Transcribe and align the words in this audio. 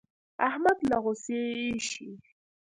احمد 0.47 0.77
له 0.89 0.97
غوسې 1.03 1.39
اېشي. 1.57 2.09